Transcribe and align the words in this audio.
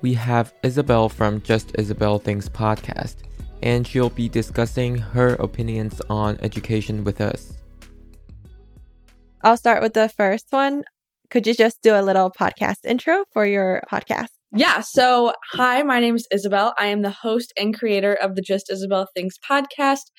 we 0.00 0.14
have 0.14 0.54
Isabel 0.62 1.08
from 1.08 1.42
Just 1.42 1.72
Isabel 1.78 2.18
Things 2.18 2.48
podcast, 2.48 3.16
and 3.62 3.86
she'll 3.86 4.10
be 4.10 4.28
discussing 4.28 4.96
her 4.96 5.34
opinions 5.34 6.00
on 6.08 6.38
education 6.40 7.04
with 7.04 7.20
us. 7.20 7.54
I'll 9.42 9.56
start 9.56 9.82
with 9.82 9.94
the 9.94 10.08
first 10.08 10.46
one. 10.50 10.84
Could 11.30 11.46
you 11.46 11.54
just 11.54 11.80
do 11.82 11.94
a 11.94 12.02
little 12.02 12.30
podcast 12.30 12.84
intro 12.84 13.24
for 13.32 13.46
your 13.46 13.82
podcast? 13.90 14.39
Yeah. 14.52 14.80
So, 14.80 15.32
hi, 15.52 15.84
my 15.84 16.00
name 16.00 16.16
is 16.16 16.26
Isabel. 16.32 16.74
I 16.76 16.86
am 16.86 17.02
the 17.02 17.10
host 17.10 17.52
and 17.56 17.76
creator 17.76 18.14
of 18.14 18.34
the 18.34 18.42
Just 18.42 18.68
Isabel 18.68 19.06
Things 19.14 19.38
podcast. 19.48 20.10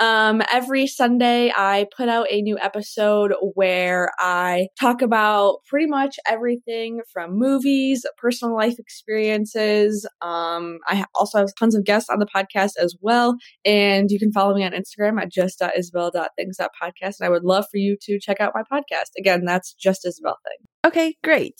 Um, 0.00 0.42
every 0.52 0.88
Sunday, 0.88 1.52
I 1.56 1.86
put 1.96 2.08
out 2.08 2.26
a 2.28 2.42
new 2.42 2.58
episode 2.58 3.32
where 3.54 4.10
I 4.18 4.66
talk 4.80 5.02
about 5.02 5.58
pretty 5.68 5.86
much 5.86 6.16
everything 6.26 7.00
from 7.12 7.38
movies, 7.38 8.04
personal 8.18 8.56
life 8.56 8.74
experiences. 8.76 10.04
Um, 10.20 10.78
I 10.88 11.04
also 11.14 11.38
have 11.38 11.54
tons 11.56 11.76
of 11.76 11.84
guests 11.84 12.10
on 12.10 12.18
the 12.18 12.26
podcast 12.26 12.72
as 12.80 12.96
well. 13.00 13.36
And 13.64 14.10
you 14.10 14.18
can 14.18 14.32
follow 14.32 14.56
me 14.56 14.64
on 14.64 14.72
Instagram 14.72 15.22
at 15.22 15.30
just.isabel.things.podcast. 15.30 17.20
And 17.20 17.26
I 17.26 17.28
would 17.28 17.44
love 17.44 17.66
for 17.70 17.76
you 17.76 17.96
to 18.02 18.18
check 18.18 18.40
out 18.40 18.52
my 18.52 18.62
podcast. 18.62 19.10
Again, 19.16 19.44
that's 19.44 19.74
Just 19.74 20.04
Isabel 20.04 20.38
Thing. 20.44 20.66
Okay, 20.84 21.14
great. 21.22 21.54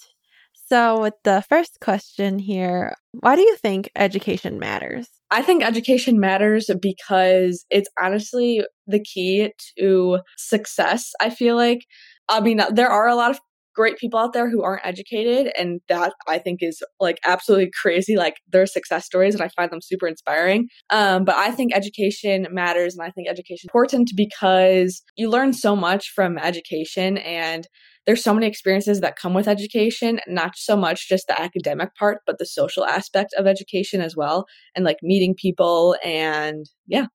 So, 0.68 1.00
with 1.00 1.14
the 1.22 1.44
first 1.48 1.78
question 1.80 2.40
here, 2.40 2.94
why 3.12 3.36
do 3.36 3.42
you 3.42 3.56
think 3.56 3.88
education 3.94 4.58
matters? 4.58 5.08
I 5.30 5.42
think 5.42 5.62
education 5.64 6.18
matters 6.18 6.68
because 6.82 7.64
it's 7.70 7.88
honestly 8.00 8.64
the 8.86 9.00
key 9.00 9.52
to 9.78 10.20
success. 10.36 11.12
I 11.20 11.30
feel 11.30 11.54
like, 11.54 11.86
I 12.28 12.40
mean, 12.40 12.60
there 12.72 12.90
are 12.90 13.06
a 13.06 13.14
lot 13.14 13.30
of 13.30 13.38
great 13.76 13.98
people 13.98 14.18
out 14.18 14.32
there 14.32 14.50
who 14.50 14.62
aren't 14.62 14.84
educated, 14.84 15.52
and 15.56 15.80
that 15.88 16.14
I 16.26 16.38
think 16.38 16.60
is 16.62 16.82
like 16.98 17.20
absolutely 17.24 17.70
crazy. 17.80 18.16
Like, 18.16 18.36
their 18.50 18.66
success 18.66 19.04
stories, 19.04 19.34
and 19.34 19.44
I 19.44 19.48
find 19.54 19.70
them 19.70 19.82
super 19.82 20.08
inspiring. 20.08 20.66
Um, 20.90 21.24
but 21.24 21.36
I 21.36 21.52
think 21.52 21.74
education 21.74 22.48
matters, 22.50 22.96
and 22.96 23.06
I 23.06 23.10
think 23.12 23.28
education 23.28 23.66
is 23.66 23.68
important 23.68 24.10
because 24.16 25.02
you 25.16 25.30
learn 25.30 25.52
so 25.52 25.76
much 25.76 26.10
from 26.12 26.38
education 26.38 27.18
and 27.18 27.68
there's 28.06 28.22
so 28.22 28.32
many 28.32 28.46
experiences 28.46 29.00
that 29.00 29.16
come 29.16 29.34
with 29.34 29.48
education, 29.48 30.20
not 30.26 30.56
so 30.56 30.76
much 30.76 31.08
just 31.08 31.26
the 31.26 31.40
academic 31.40 31.94
part, 31.96 32.20
but 32.26 32.38
the 32.38 32.46
social 32.46 32.84
aspect 32.84 33.34
of 33.36 33.46
education 33.46 34.00
as 34.00 34.16
well, 34.16 34.46
and 34.74 34.84
like 34.84 34.98
meeting 35.02 35.34
people 35.34 35.96
and 36.04 36.66
yeah. 36.86 37.06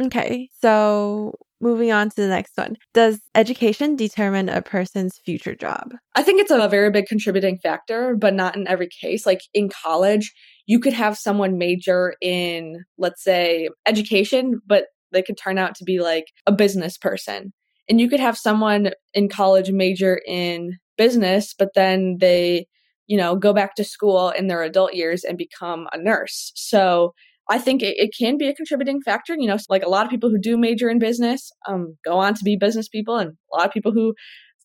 Okay, 0.00 0.48
so 0.60 1.34
moving 1.60 1.92
on 1.92 2.10
to 2.10 2.16
the 2.16 2.28
next 2.28 2.56
one. 2.56 2.76
Does 2.94 3.20
education 3.34 3.94
determine 3.94 4.48
a 4.48 4.62
person's 4.62 5.18
future 5.24 5.54
job? 5.54 5.92
I 6.14 6.22
think 6.22 6.40
it's 6.40 6.50
a 6.50 6.68
very 6.68 6.90
big 6.90 7.06
contributing 7.06 7.58
factor, 7.62 8.16
but 8.16 8.34
not 8.34 8.56
in 8.56 8.66
every 8.66 8.88
case. 8.88 9.26
Like 9.26 9.42
in 9.54 9.68
college, 9.68 10.32
you 10.66 10.80
could 10.80 10.92
have 10.92 11.16
someone 11.16 11.58
major 11.58 12.14
in, 12.20 12.84
let's 12.98 13.22
say, 13.22 13.68
education, 13.86 14.60
but 14.66 14.86
they 15.12 15.22
could 15.22 15.36
turn 15.36 15.58
out 15.58 15.74
to 15.76 15.84
be 15.84 16.00
like 16.00 16.24
a 16.46 16.52
business 16.52 16.96
person 16.96 17.52
and 17.88 18.00
you 18.00 18.08
could 18.08 18.20
have 18.20 18.38
someone 18.38 18.90
in 19.14 19.28
college 19.28 19.70
major 19.70 20.20
in 20.26 20.78
business 20.96 21.54
but 21.58 21.70
then 21.74 22.16
they 22.20 22.66
you 23.06 23.16
know 23.16 23.36
go 23.36 23.52
back 23.52 23.74
to 23.74 23.84
school 23.84 24.30
in 24.30 24.46
their 24.46 24.62
adult 24.62 24.94
years 24.94 25.24
and 25.24 25.36
become 25.38 25.88
a 25.92 25.98
nurse. 25.98 26.52
So 26.54 27.14
i 27.50 27.58
think 27.58 27.82
it, 27.82 27.96
it 27.98 28.10
can 28.16 28.38
be 28.38 28.48
a 28.48 28.54
contributing 28.54 29.00
factor 29.02 29.34
you 29.36 29.48
know 29.48 29.58
like 29.68 29.82
a 29.82 29.88
lot 29.88 30.04
of 30.04 30.10
people 30.10 30.30
who 30.30 30.38
do 30.38 30.56
major 30.56 30.88
in 30.88 31.00
business 31.00 31.50
um, 31.68 31.96
go 32.04 32.16
on 32.18 32.34
to 32.34 32.44
be 32.44 32.56
business 32.56 32.88
people 32.88 33.16
and 33.16 33.32
a 33.52 33.56
lot 33.56 33.66
of 33.66 33.72
people 33.72 33.90
who 33.92 34.14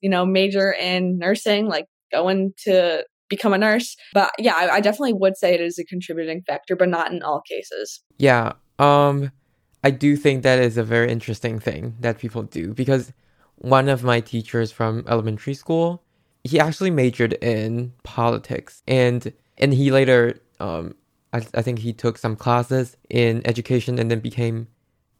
you 0.01 0.09
know 0.09 0.25
major 0.25 0.71
in 0.71 1.17
nursing 1.17 1.67
like 1.67 1.85
go 2.11 2.29
into 2.29 3.03
become 3.29 3.53
a 3.53 3.57
nurse. 3.57 3.95
But 4.13 4.31
yeah 4.39 4.53
I, 4.55 4.75
I 4.75 4.79
definitely 4.79 5.13
would 5.13 5.37
say 5.37 5.53
it 5.53 5.61
is 5.61 5.77
a 5.79 5.85
contributing 5.85 6.43
factor 6.47 6.75
but 6.75 6.89
not 6.89 7.11
in 7.11 7.23
all 7.23 7.41
cases. 7.49 8.01
Yeah 8.17 8.53
um 8.79 9.31
I 9.87 9.89
do 9.89 10.17
think 10.17 10.43
that 10.43 10.59
is 10.59 10.77
a 10.77 10.83
very 10.83 11.09
interesting 11.09 11.59
thing 11.59 11.95
that 12.01 12.19
people 12.19 12.43
do 12.43 12.73
because 12.73 13.13
one 13.55 13.87
of 13.87 14.03
my 14.03 14.19
teachers 14.19 14.69
from 14.69 15.05
elementary 15.07 15.53
school, 15.53 16.03
he 16.43 16.59
actually 16.59 16.91
majored 16.91 17.33
in 17.41 17.93
politics 18.03 18.83
and 18.85 19.31
and 19.57 19.73
he 19.73 19.89
later 19.89 20.41
um 20.59 20.93
I, 21.31 21.37
I 21.59 21.61
think 21.61 21.79
he 21.79 21.93
took 21.93 22.17
some 22.17 22.35
classes 22.35 22.97
in 23.09 23.41
education 23.45 23.97
and 23.97 24.11
then 24.11 24.19
became 24.19 24.67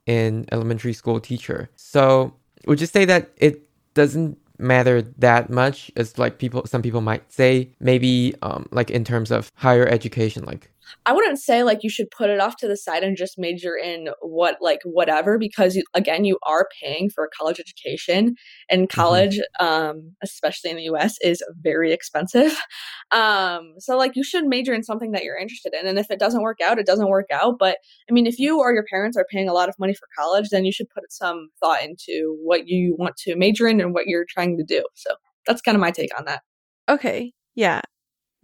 an 0.06 0.46
elementary 0.52 0.92
school 0.92 1.22
teacher. 1.22 1.70
So 1.78 2.34
would 2.66 2.82
you 2.82 2.88
say 2.88 3.06
that 3.06 3.32
it 3.38 3.70
doesn't 3.94 4.38
matter 4.60 5.02
that 5.28 5.50
much 5.50 5.92
as 5.96 6.18
like 6.18 6.40
people 6.40 6.66
some 6.66 6.82
people 6.82 7.00
might 7.00 7.32
say 7.32 7.70
maybe 7.80 8.36
um 8.42 8.68
like 8.72 8.90
in 8.92 9.06
terms 9.06 9.32
of 9.32 9.50
higher 9.56 9.88
education 9.88 10.44
like 10.44 10.72
I 11.06 11.14
wouldn't 11.14 11.40
say 11.40 11.64
like 11.64 11.80
you 11.84 11.90
should 11.90 12.12
put 12.12 12.30
it 12.30 12.40
off 12.40 12.58
to 12.58 12.68
the 12.68 12.78
side 12.78 13.04
and 13.04 13.18
just 13.18 13.38
major 13.38 13.76
in 13.76 14.10
what 14.22 14.58
like 14.62 14.80
whatever 14.84 15.38
because 15.38 15.76
you, 15.76 15.84
again 15.94 16.26
you 16.26 16.38
are 16.44 16.68
paying 16.82 17.10
for 17.10 17.26
a 17.26 17.30
college 17.30 17.60
education 17.60 18.36
and 18.70 18.88
mm-hmm. 18.88 19.00
college 19.00 19.40
mm-hmm. 19.60 19.66
um 19.66 20.16
especially 20.24 20.72
in 20.72 20.78
the 20.78 20.84
US 20.84 21.18
is 21.22 21.44
very 21.62 21.92
expensive. 21.94 22.58
Um 23.12 23.76
so 23.80 23.96
like 23.96 24.18
you 24.18 24.24
should 24.24 24.46
major 24.46 24.74
in 24.74 24.84
something 24.84 25.12
that 25.12 25.24
you're 25.24 25.38
interested 25.38 25.74
in 25.74 25.88
and 25.88 25.98
if 25.98 26.12
it 26.12 26.20
doesn't 26.20 26.42
work 26.42 26.58
out 26.62 26.78
it 26.78 26.86
doesn't 26.86 27.08
work 27.08 27.28
out 27.32 27.56
but 27.58 27.78
I 28.10 28.14
mean 28.14 28.28
if 28.28 28.38
you 28.38 28.60
or 28.60 28.74
your 28.74 28.84
parents 28.92 29.16
are 29.16 29.26
paying 29.32 29.48
a 29.48 29.54
lot 29.54 29.70
of 29.70 29.76
money 29.80 29.94
for 29.94 30.10
college 30.18 30.50
then 30.50 30.66
you 30.66 30.74
should 30.74 30.90
put 30.90 31.10
some 31.10 31.48
thought 31.62 31.82
into 31.82 32.38
what 32.44 32.68
you 32.68 32.96
want 33.00 33.16
to 33.20 33.38
major 33.38 33.66
in 33.68 33.80
and 33.80 33.94
what 33.94 34.08
you're 34.08 34.26
trying 34.28 34.58
to 34.58 34.64
do. 34.64 34.84
So 34.96 35.16
that's 35.46 35.62
kind 35.62 35.76
of 35.76 35.82
my 35.82 35.92
take 35.92 36.18
on 36.18 36.26
that. 36.26 36.42
Okay. 36.90 37.34
Yeah. 37.56 37.82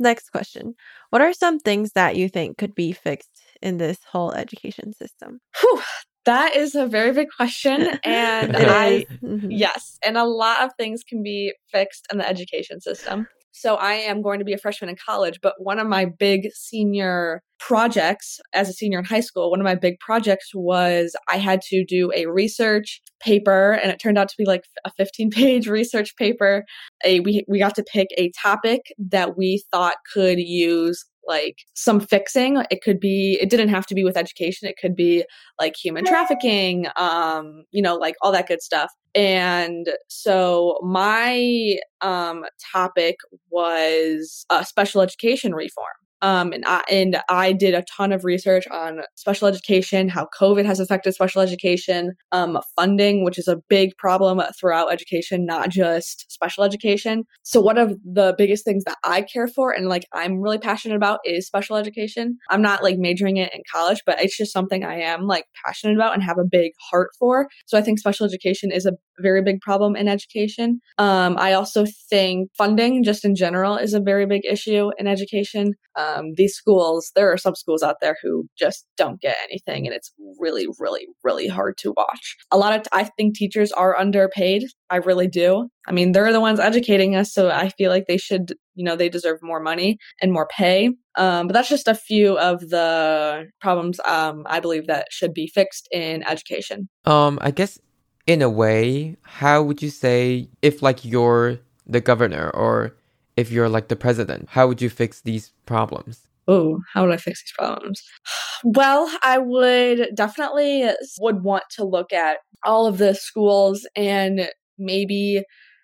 Next 0.04 0.32
question. 0.32 0.76
What 1.12 1.22
are 1.22 1.32
some 1.32 1.60
things 1.60 1.94
that 1.94 2.18
you 2.18 2.28
think 2.28 2.58
could 2.58 2.76
be 2.76 2.92
fixed 2.92 3.42
in 3.62 3.78
this 3.78 4.00
whole 4.12 4.34
education 4.34 4.92
system? 4.92 5.40
Whew, 5.62 5.82
that 6.26 6.58
is 6.58 6.76
a 6.76 6.86
very 6.88 7.14
big 7.14 7.30
question. 7.34 7.88
And 8.04 8.58
I, 8.58 9.06
mm-hmm. 9.24 9.50
yes, 9.50 9.98
and 10.06 10.18
a 10.18 10.26
lot 10.26 10.64
of 10.64 10.72
things 10.78 11.04
can 11.08 11.24
be 11.24 11.54
fixed 11.72 12.06
in 12.12 12.18
the 12.18 12.28
education 12.28 12.82
system. 12.82 13.28
So 13.54 13.76
I 13.76 13.94
am 13.94 14.24
going 14.24 14.40
to 14.40 14.46
be 14.46 14.54
a 14.54 14.58
freshman 14.58 14.90
in 14.90 14.96
college, 14.96 15.40
but 15.42 15.54
one 15.60 15.78
of 15.78 15.88
my 15.88 16.06
big 16.06 16.50
senior 16.54 17.44
projects 17.60 18.40
as 18.54 18.68
a 18.68 18.74
senior 18.74 19.00
in 19.00 19.06
high 19.06 19.20
school, 19.20 19.52
one 19.52 19.60
of 19.60 19.64
my 19.64 19.76
big 19.76 20.00
projects 20.00 20.50
was 20.56 21.16
I 21.30 21.38
had 21.38 21.62
to 21.70 21.86
do 21.86 22.12
a 22.16 22.26
research 22.26 23.02
paper 23.22 23.74
and 23.74 23.92
it 23.92 24.00
turned 24.00 24.18
out 24.18 24.28
to 24.30 24.36
be 24.38 24.46
like 24.46 24.64
a 24.86 24.92
15 24.98 25.30
page 25.30 25.68
research 25.80 26.16
paper. 26.18 26.66
A, 27.06 27.20
we, 27.22 27.46
we 27.48 27.60
got 27.60 27.76
to 27.76 27.84
pick 27.84 28.08
a 28.18 28.32
topic 28.32 28.82
that 28.98 29.38
we 29.38 29.64
thought 29.72 29.96
could 30.12 30.40
use 30.40 31.06
like 31.28 31.58
some 31.74 32.00
fixing. 32.00 32.64
It 32.70 32.82
could 32.82 33.00
be 33.00 33.38
it 33.42 33.50
didn't 33.50 33.70
have 33.70 33.86
to 33.88 33.96
be 33.96 34.04
with 34.04 34.18
education. 34.18 34.68
It 34.68 34.76
could 34.82 34.96
be 34.96 35.26
like 35.60 35.76
human 35.82 36.06
trafficking 36.06 36.88
um 36.96 37.64
you 37.72 37.82
know 37.82 37.96
like 37.96 38.16
all 38.22 38.32
that 38.32 38.48
good 38.48 38.62
stuff. 38.62 38.92
And 39.16 39.88
so 40.10 40.80
my 40.84 41.78
um 42.02 42.44
topic 42.74 43.18
was 43.50 44.46
uh, 44.50 44.64
special 44.64 45.02
education 45.02 45.54
reform 45.54 45.94
um, 46.24 46.54
and 46.54 46.64
I 46.66 46.82
and 46.90 47.22
I 47.30 47.52
did 47.52 47.74
a 47.74 47.84
ton 47.84 48.14
of 48.14 48.24
research 48.24 48.66
on 48.72 49.02
special 49.16 49.48
education, 49.48 50.08
how 50.08 50.30
COVID 50.40 50.66
has 50.66 50.80
affected 50.80 51.14
special 51.14 51.42
education, 51.42 52.14
um, 52.32 52.60
funding, 52.78 53.26
which 53.26 53.38
is 53.38 53.50
a 53.50 53.58
big 53.68 53.92
problem 53.98 54.42
throughout 54.58 54.92
education, 54.92 55.46
not 55.46 55.70
just 55.70 56.32
special 56.32 56.64
education. 56.64 57.26
So 57.44 57.60
one 57.60 57.78
of 57.78 57.98
the 58.06 58.34
biggest 58.38 58.64
things 58.64 58.86
that 58.86 58.98
I 59.04 59.22
care 59.22 59.50
for 59.50 59.72
and 59.72 59.90
like 59.90 60.06
I'm 60.14 60.40
really 60.40 60.60
passionate 60.60 60.96
about 60.96 61.20
is 61.26 61.46
special 61.46 61.76
education. 61.76 62.38
I'm 62.50 62.62
not 62.62 62.82
like 62.82 62.98
majoring 62.98 63.36
it 63.36 63.54
in 63.54 63.62
college, 63.70 64.02
but 64.06 64.22
it's 64.22 64.38
just 64.38 64.54
something 64.54 64.86
I 64.86 65.02
am 65.02 65.28
like 65.28 65.44
passionate 65.66 65.96
about 65.96 66.14
and 66.14 66.24
have 66.24 66.38
a 66.38 66.46
big 66.46 66.72
heart 66.90 67.10
for. 67.20 67.50
So 67.66 67.78
I 67.78 67.82
think 67.82 68.00
special 68.00 68.26
education 68.26 68.72
is 68.72 68.86
a 68.86 68.94
very 69.20 69.42
big 69.42 69.62
problem 69.62 69.96
in 69.96 70.08
education. 70.08 70.80
Um, 70.98 71.36
I 71.38 71.54
also 71.54 71.86
think 72.10 72.50
funding, 72.58 73.04
just 73.04 73.26
in 73.26 73.36
general, 73.36 73.78
is 73.78 73.94
a 73.94 74.00
very 74.00 74.26
big 74.26 74.44
issue 74.46 74.92
in 74.98 75.08
education. 75.08 75.74
Um, 75.96 76.34
these 76.36 76.56
schools, 76.56 77.12
there 77.16 77.32
are 77.32 77.38
some 77.38 77.56
schools 77.56 77.84
out 77.84 77.98
there 78.02 78.18
who 78.22 78.46
just 78.58 78.86
don't 78.98 79.22
get 79.22 79.38
anything, 79.44 79.86
and 79.86 79.96
it's 79.96 80.12
really, 80.40 80.68
really, 80.80 81.08
really 81.24 81.48
hard 81.48 81.78
to 81.80 81.94
watch. 81.96 82.36
A 82.52 82.58
lot 82.58 82.76
of, 82.76 82.84
t- 82.84 82.90
I 82.92 83.04
think 83.04 83.36
teachers 83.36 83.72
are 83.72 83.98
underpaid. 83.98 84.64
I 84.90 84.98
really 84.98 85.28
do. 85.28 85.70
I 85.88 85.92
mean, 85.92 86.12
they're 86.12 86.34
the 86.34 86.40
ones 86.40 86.60
educating 86.60 87.16
us, 87.16 87.34
so 87.34 87.50
I 87.50 87.70
feel 87.70 87.92
like 87.92 88.06
they 88.08 88.18
should, 88.18 88.54
you 88.76 88.84
know, 88.84 88.96
they 88.96 89.10
deserve 89.10 89.40
more 89.42 89.60
money 89.60 89.98
and 90.22 90.32
more 90.32 90.48
pay. 90.48 90.92
Um, 91.16 91.48
but 91.48 91.54
that's 91.54 91.70
just 91.70 91.88
a 91.88 91.96
few 91.96 92.38
of 92.40 92.60
the 92.70 93.46
problems 93.62 94.00
um, 94.06 94.44
I 94.48 94.60
believe 94.60 94.88
that 94.88 95.08
should 95.12 95.34
be 95.34 95.48
fixed 95.48 95.88
in 95.92 96.24
education. 96.28 96.90
Um, 97.06 97.38
I 97.42 97.52
guess 97.52 97.80
in 98.26 98.42
a 98.42 98.50
way, 98.50 99.18
how 99.24 99.62
would 99.64 99.82
you 99.82 99.90
say 99.90 100.48
if 100.62 100.82
like 100.82 101.04
you're 101.04 101.60
the 101.86 102.02
governor 102.02 102.50
or 102.52 102.96
if 103.36 103.52
you're 103.52 103.70
like 103.70 103.88
the 103.88 103.96
president, 103.96 104.48
how 104.50 104.68
would 104.68 104.82
you 104.82 104.90
fix 104.90 105.22
these 105.22 105.52
problems? 105.66 106.28
Oh, 106.48 106.80
how 106.94 107.06
would 107.06 107.14
I 107.14 107.18
fix 107.18 107.44
these 107.44 107.54
problems? 107.58 108.04
Well, 108.66 109.14
I 109.22 109.40
would 109.40 110.12
definitely 110.16 110.90
would 111.20 111.44
want 111.44 111.66
to 111.72 111.84
look 111.84 112.14
at 112.14 112.38
all 112.64 112.86
of 112.86 112.98
the 112.98 113.14
schools 113.14 113.86
and 113.94 114.50
maybe 114.78 115.44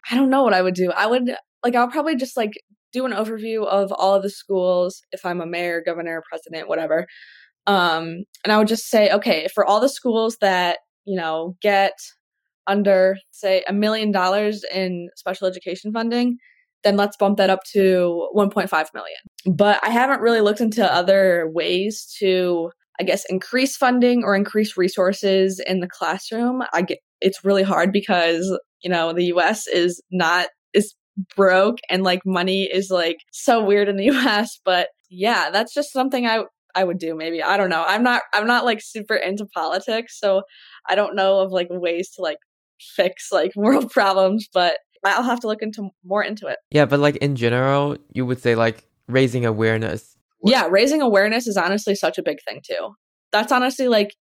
I 0.10 0.16
don't 0.16 0.30
know 0.30 0.44
what 0.44 0.54
I 0.54 0.62
would 0.62 0.76
do. 0.76 0.90
I 0.92 1.06
would 1.06 1.36
like 1.62 1.76
I'll 1.76 1.90
probably 1.90 2.16
just 2.16 2.38
like 2.38 2.54
do 2.94 3.06
an 3.06 3.12
overview 3.12 3.66
of 3.66 3.92
all 3.92 4.16
of 4.16 4.24
the 4.24 4.30
schools 4.30 5.02
if 5.12 5.26
I'm 5.26 5.42
a 5.42 5.46
mayor, 5.46 5.84
governor, 5.86 6.24
president, 6.30 6.70
whatever. 6.70 7.06
Um, 7.68 8.24
and 8.46 8.54
I 8.54 8.58
would 8.58 8.70
just 8.70 8.90
say, 8.90 9.12
okay, 9.12 9.48
for 9.54 9.66
all 9.66 9.82
the 9.82 9.90
schools 9.90 10.38
that, 10.40 10.80
you 11.04 11.18
know, 11.18 11.58
get 11.62 11.94
under, 12.70 13.18
say, 13.32 13.64
a 13.68 13.74
million 13.74 14.12
dollars 14.12 14.64
in 14.74 15.10
special 15.18 15.48
education 15.48 15.92
funding, 15.92 16.38
then 16.84 16.96
let's 16.96 17.18
bump 17.18 17.38
that 17.38 17.50
up 17.50 17.64
to 17.74 18.30
1.5 18.36 18.88
million. 18.94 19.18
But 19.46 19.80
I 19.84 19.90
haven't 19.90 20.22
really 20.22 20.42
looked 20.42 20.62
into 20.62 20.86
other 20.86 21.50
ways 21.54 22.06
to, 22.20 22.72
I 23.00 23.04
guess, 23.04 23.26
increase 23.30 23.76
funding 23.76 24.24
or 24.24 24.36
increase 24.36 24.78
resources 24.78 25.60
in 25.66 25.80
the 25.82 25.90
classroom. 25.90 26.64
I 26.74 26.84
get 26.84 27.00
it's 27.22 27.44
really 27.44 27.64
hard 27.64 27.92
because, 27.92 28.58
you 28.82 28.90
know, 28.90 29.12
the 29.12 29.26
US 29.26 29.68
is 29.68 30.02
not 30.12 30.48
is 30.74 30.94
broke 31.36 31.80
and 31.90 32.04
like 32.04 32.22
money 32.26 32.64
is 32.64 32.90
like 32.90 33.18
so 33.32 33.64
weird 33.64 33.90
in 33.90 33.98
the 33.98 34.06
US, 34.12 34.60
but 34.64 34.88
yeah, 35.10 35.50
that's 35.52 35.74
just 35.74 35.92
something 35.92 36.26
I 36.28 36.44
I 36.76 36.84
would 36.84 37.00
do 37.00 37.16
maybe. 37.16 37.42
I 37.42 37.58
don't 37.58 37.70
know. 37.70 37.84
I'm 37.86 38.04
not 38.04 38.22
I'm 38.34 38.48
not 38.48 38.64
like 38.64 38.80
super 38.82 39.16
into 39.16 39.46
politics, 39.46 40.20
so 40.20 40.44
I 40.88 40.96
don't 40.96 41.16
know 41.16 41.40
of 41.40 41.52
like 41.52 41.68
ways 41.70 42.12
to 42.12 42.22
like 42.22 42.38
fix 42.96 43.32
like 43.32 43.52
world 43.56 43.92
problems, 43.92 44.48
but 44.54 44.78
I'll 45.06 45.24
have 45.24 45.40
to 45.42 45.48
look 45.48 45.62
into 45.62 45.90
more 46.04 46.24
into 46.24 46.48
it. 46.48 46.58
Yeah, 46.72 46.86
but 46.86 47.00
like 47.00 47.18
in 47.18 47.36
general, 47.36 47.98
you 48.14 48.26
would 48.26 48.42
say 48.42 48.56
like 48.56 48.86
raising 49.08 49.46
awareness. 49.46 50.18
Yeah, 50.44 50.68
raising 50.70 51.02
awareness 51.02 51.48
is 51.48 51.58
honestly 51.58 51.96
such 51.96 52.18
a 52.18 52.24
big 52.24 52.38
thing 52.48 52.62
too. 52.66 52.96
That's 53.32 53.52
honestly 53.52 53.88
like 53.88 54.14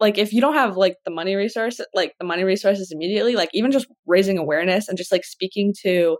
like 0.00 0.18
if 0.18 0.32
you 0.32 0.40
don't 0.40 0.54
have 0.54 0.76
like 0.76 0.96
the 1.04 1.10
money 1.10 1.34
resource 1.34 1.80
like 1.94 2.14
the 2.18 2.26
money 2.26 2.44
resources 2.44 2.90
immediately 2.92 3.34
like 3.34 3.50
even 3.52 3.70
just 3.70 3.86
raising 4.06 4.38
awareness 4.38 4.88
and 4.88 4.98
just 4.98 5.12
like 5.12 5.24
speaking 5.24 5.72
to 5.82 6.16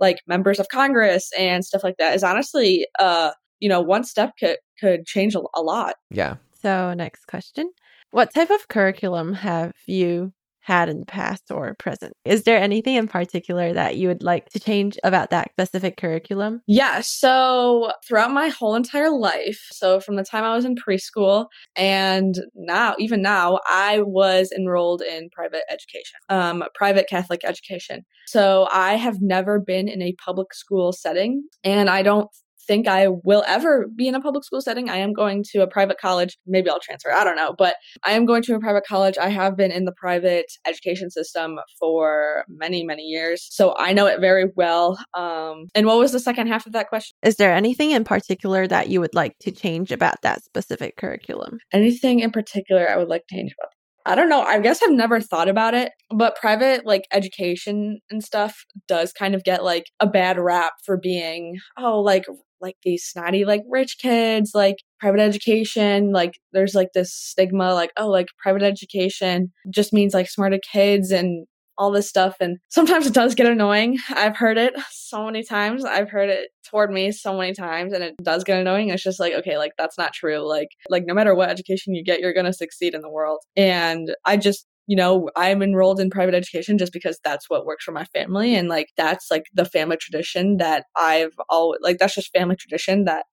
like 0.00 0.18
members 0.26 0.58
of 0.58 0.68
congress 0.68 1.30
and 1.38 1.64
stuff 1.64 1.84
like 1.84 1.96
that 1.98 2.14
is 2.14 2.22
honestly 2.22 2.86
uh 2.98 3.30
you 3.60 3.68
know 3.68 3.80
one 3.80 4.04
step 4.04 4.32
could 4.38 4.56
could 4.80 5.06
change 5.06 5.34
a, 5.34 5.40
a 5.54 5.62
lot 5.62 5.94
yeah 6.10 6.36
so 6.62 6.94
next 6.94 7.26
question 7.26 7.70
what 8.10 8.32
type 8.32 8.50
of 8.50 8.68
curriculum 8.68 9.34
have 9.34 9.72
you 9.86 10.32
had 10.68 10.90
in 10.90 11.00
the 11.00 11.06
past 11.06 11.50
or 11.50 11.74
present. 11.78 12.12
Is 12.26 12.42
there 12.42 12.60
anything 12.60 12.96
in 12.96 13.08
particular 13.08 13.72
that 13.72 13.96
you 13.96 14.06
would 14.08 14.22
like 14.22 14.50
to 14.50 14.60
change 14.60 14.98
about 15.02 15.30
that 15.30 15.50
specific 15.52 15.96
curriculum? 15.96 16.60
Yeah. 16.66 17.00
So 17.00 17.90
throughout 18.06 18.32
my 18.32 18.48
whole 18.48 18.74
entire 18.74 19.10
life, 19.10 19.66
so 19.72 19.98
from 19.98 20.16
the 20.16 20.24
time 20.24 20.44
I 20.44 20.54
was 20.54 20.66
in 20.66 20.76
preschool 20.76 21.46
and 21.74 22.38
now, 22.54 22.94
even 22.98 23.22
now, 23.22 23.60
I 23.66 24.02
was 24.02 24.52
enrolled 24.52 25.00
in 25.00 25.30
private 25.30 25.62
education, 25.70 26.20
um, 26.28 26.62
private 26.74 27.08
Catholic 27.08 27.40
education. 27.44 28.04
So 28.26 28.68
I 28.70 28.96
have 28.96 29.22
never 29.22 29.58
been 29.58 29.88
in 29.88 30.02
a 30.02 30.14
public 30.22 30.52
school 30.52 30.92
setting 30.92 31.44
and 31.64 31.88
I 31.88 32.02
don't 32.02 32.28
think 32.68 32.86
I 32.86 33.08
will 33.08 33.42
ever 33.48 33.88
be 33.88 34.06
in 34.06 34.14
a 34.14 34.20
public 34.20 34.44
school 34.44 34.60
setting. 34.60 34.88
I 34.88 34.98
am 34.98 35.12
going 35.12 35.42
to 35.52 35.62
a 35.62 35.66
private 35.66 35.98
college. 35.98 36.38
Maybe 36.46 36.70
I'll 36.70 36.78
transfer. 36.78 37.10
I 37.12 37.24
don't 37.24 37.34
know. 37.34 37.54
But 37.58 37.76
I 38.04 38.12
am 38.12 38.26
going 38.26 38.42
to 38.42 38.54
a 38.54 38.60
private 38.60 38.84
college. 38.86 39.18
I 39.18 39.30
have 39.30 39.56
been 39.56 39.72
in 39.72 39.86
the 39.86 39.92
private 39.92 40.52
education 40.66 41.10
system 41.10 41.58
for 41.80 42.44
many, 42.48 42.84
many 42.84 43.02
years. 43.02 43.48
So 43.50 43.74
I 43.78 43.92
know 43.92 44.06
it 44.06 44.20
very 44.20 44.46
well. 44.54 44.98
Um, 45.14 45.66
and 45.74 45.86
what 45.86 45.98
was 45.98 46.12
the 46.12 46.20
second 46.20 46.46
half 46.46 46.66
of 46.66 46.72
that 46.72 46.88
question? 46.88 47.16
Is 47.22 47.36
there 47.36 47.52
anything 47.52 47.90
in 47.90 48.04
particular 48.04 48.68
that 48.68 48.88
you 48.88 49.00
would 49.00 49.14
like 49.14 49.36
to 49.40 49.50
change 49.50 49.90
about 49.90 50.20
that 50.22 50.44
specific 50.44 50.96
curriculum? 50.96 51.58
Anything 51.72 52.20
in 52.20 52.30
particular 52.30 52.88
I 52.88 52.96
would 52.96 53.08
like 53.08 53.26
to 53.28 53.34
change 53.34 53.54
about 53.58 53.72
I 54.08 54.14
don't 54.14 54.30
know. 54.30 54.40
I 54.40 54.58
guess 54.58 54.80
I've 54.82 54.94
never 54.94 55.20
thought 55.20 55.48
about 55.48 55.74
it, 55.74 55.92
but 56.08 56.34
private 56.36 56.86
like 56.86 57.06
education 57.12 58.00
and 58.10 58.24
stuff 58.24 58.64
does 58.86 59.12
kind 59.12 59.34
of 59.34 59.44
get 59.44 59.62
like 59.62 59.84
a 60.00 60.06
bad 60.06 60.38
rap 60.38 60.72
for 60.86 60.96
being, 60.96 61.58
oh, 61.76 62.00
like 62.00 62.24
like 62.60 62.76
these 62.82 63.04
snotty 63.04 63.44
like 63.44 63.62
rich 63.68 63.96
kids 63.98 64.52
like 64.54 64.76
private 65.00 65.20
education 65.20 66.12
like 66.12 66.32
there's 66.52 66.74
like 66.74 66.88
this 66.94 67.12
stigma 67.12 67.74
like 67.74 67.90
oh 67.96 68.08
like 68.08 68.28
private 68.42 68.62
education 68.62 69.52
just 69.70 69.92
means 69.92 70.14
like 70.14 70.28
smarter 70.28 70.58
kids 70.72 71.10
and 71.10 71.46
all 71.78 71.92
this 71.92 72.08
stuff 72.08 72.36
and 72.40 72.58
sometimes 72.68 73.06
it 73.06 73.14
does 73.14 73.36
get 73.36 73.46
annoying. 73.46 73.98
I've 74.10 74.36
heard 74.36 74.58
it 74.58 74.74
so 74.90 75.24
many 75.24 75.44
times. 75.44 75.84
I've 75.84 76.10
heard 76.10 76.28
it 76.28 76.50
toward 76.68 76.90
me 76.90 77.12
so 77.12 77.38
many 77.38 77.54
times 77.54 77.92
and 77.92 78.02
it 78.02 78.16
does 78.22 78.42
get 78.42 78.58
annoying. 78.58 78.88
It's 78.90 79.02
just 79.02 79.20
like 79.20 79.32
okay 79.32 79.56
like 79.56 79.72
that's 79.78 79.96
not 79.96 80.12
true. 80.12 80.46
Like 80.46 80.68
like 80.90 81.04
no 81.06 81.14
matter 81.14 81.34
what 81.34 81.48
education 81.48 81.94
you 81.94 82.02
get 82.02 82.20
you're 82.20 82.34
going 82.34 82.46
to 82.46 82.52
succeed 82.52 82.94
in 82.94 83.00
the 83.00 83.08
world. 83.08 83.38
And 83.56 84.14
i 84.24 84.36
just 84.36 84.66
you 84.88 84.96
know, 84.96 85.28
I'm 85.36 85.62
enrolled 85.62 86.00
in 86.00 86.08
private 86.08 86.34
education 86.34 86.78
just 86.78 86.94
because 86.94 87.20
that's 87.22 87.48
what 87.50 87.66
works 87.66 87.84
for 87.84 87.92
my 87.92 88.06
family. 88.06 88.56
And 88.56 88.68
like, 88.70 88.88
that's 88.96 89.30
like 89.30 89.44
the 89.52 89.66
family 89.66 89.98
tradition 89.98 90.56
that 90.56 90.86
I've 90.96 91.34
always, 91.50 91.78
like, 91.82 91.98
that's 91.98 92.14
just 92.14 92.32
family 92.32 92.56
tradition 92.56 93.04
that, 93.04 93.26